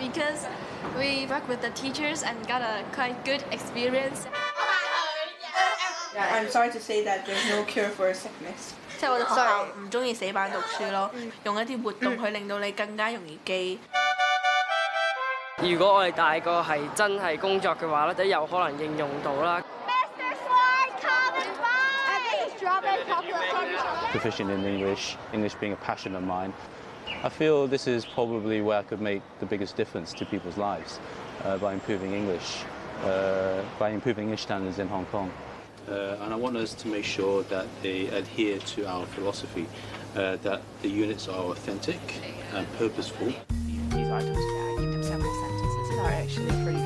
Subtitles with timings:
[0.00, 0.46] because
[0.98, 4.26] we work with the teachers and got a quite good experience.
[6.14, 8.74] Yeah, I'm sorry to say that there's no cure for sickness.
[8.98, 11.10] 即係我哋學校唔中意死板讀書咯，
[11.44, 13.78] 用一啲活動去令到你更加容易記。
[15.58, 19.62] 如果我哋大個係真係工作嘅話咧，都有可能應用到啦。
[24.14, 26.52] Proficient in English, English being a passion of mine.
[27.22, 30.98] I feel this is probably where I could make the biggest difference to people's lives
[31.44, 32.58] uh, by improving English,
[33.04, 35.30] uh, by improving English standards in Hong Kong.
[35.88, 39.66] Uh, and I want us to make sure that they adhere to our philosophy,
[40.16, 42.00] uh, that the units are authentic
[42.54, 43.26] and purposeful.
[43.90, 44.36] These items.
[44.36, 46.00] Yeah, I give them several sentences.
[46.00, 46.85] Are actually pretty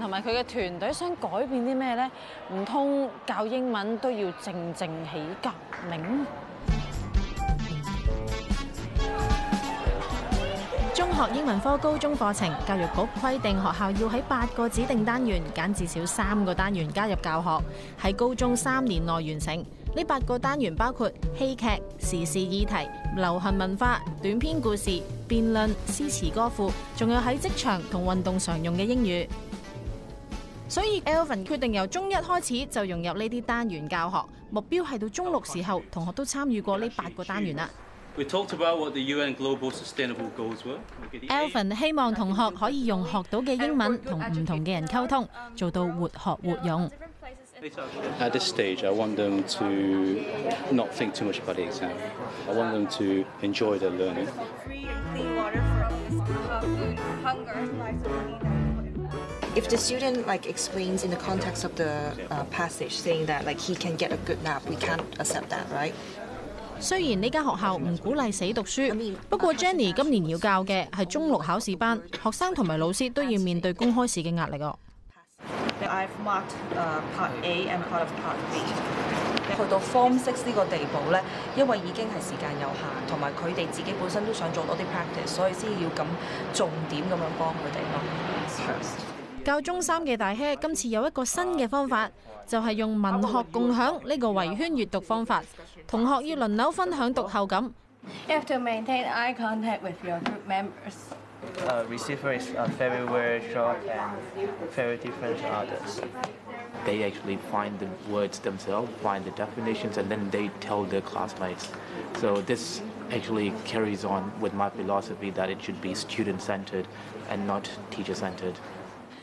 [0.00, 2.10] 同埋佢嘅團隊想改變啲咩咧？
[2.54, 5.50] 唔通教英文都要靜靜起革
[5.88, 6.26] 命？
[10.94, 19.64] 中學英文科高中課程，教育局規定學校要喺八個指定單元揀至少三個單元加入教學，喺高中三年內完成。
[19.94, 21.66] 呢八個單元包括戲劇、
[21.98, 24.90] 時事議題、流行文化、短篇故事、
[25.28, 29.26] 辯論、詩詞歌賦，仲有喺職場同運動常用嘅英語。
[30.68, 34.16] 所以 Elvin 決定由中一開始就融入呢啲單元教學，
[34.50, 37.70] 目標係到中六時候同學都參與過呢八個單元啦。
[38.16, 39.30] Elvin
[41.78, 46.90] 希望同學可以用學到嘅英文同唔同嘅人溝通，做到活學活用。
[59.56, 61.88] if the student like explains in the context of the
[62.50, 65.92] passage saying that like he can get a good nap，we can't accept that，right？
[66.78, 68.82] 虽然呢间学校唔鼓励死读书，
[69.30, 74.78] 不过 Jenny 今年要教嘅系中六考试班，学生同埋老师都要面对公开试嘅压力哦。
[79.56, 81.22] 去到 Form Six 呢个地步咧，
[81.56, 86.04] 因为已经系时间有限，同埋佢哋自己本身都想做多啲 practice，所以先要咁
[86.52, 88.72] 重点咁样帮佢哋咯。
[89.46, 90.56] 教中三嘅大 have
[98.44, 100.96] to maintain eye contact with your group members.
[101.68, 104.12] Uh, Receiver is very very short and
[104.74, 106.00] very different from others.
[106.84, 111.70] They actually find the words themselves, find the definitions, and then they tell their classmates.
[112.20, 112.82] So this
[113.12, 116.88] actually carries on with my philosophy that it should be student centered
[117.30, 118.58] and not teacher centered.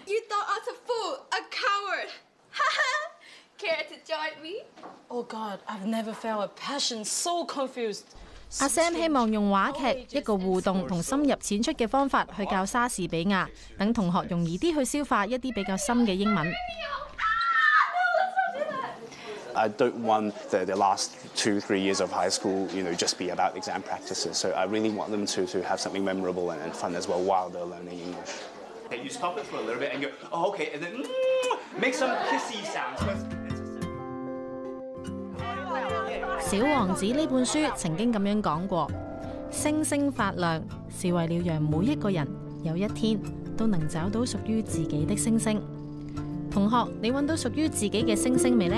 [0.06, 2.12] You thought I was a fool, a coward.
[3.58, 4.62] Care to join me?
[5.09, 8.08] Oh God, I've never felt a passion so confused.
[8.59, 9.00] 阿 Sam do
[19.78, 23.30] don't want the, the last two, three years of high school, you know, just be
[23.30, 24.38] about exam practices.
[24.38, 27.24] So I really want them to, to have something memorable and, and fun as well
[27.24, 28.31] while they're learning English.
[36.48, 38.90] 小王子呢本书曾经咁样讲过：
[39.50, 42.28] 星星发亮是为了让每一个人
[42.63, 43.19] 有一天
[43.57, 45.60] 都能找到属于自己的星星。
[46.51, 48.78] 同学，你揾到属于自己嘅星星未呢？」